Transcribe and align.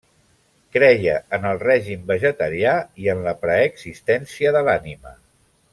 Creia 0.77 1.17
en 1.37 1.45
el 1.49 1.61
règim 1.65 2.07
vegetarià 2.13 2.73
i 3.05 3.13
en 3.15 3.21
la 3.29 3.35
preexistència 3.45 4.55
de 4.59 4.65
l'ànima. 4.71 5.17